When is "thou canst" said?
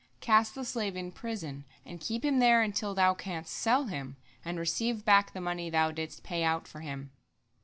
2.95-3.53